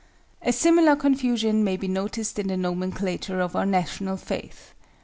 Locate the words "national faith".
3.67-4.73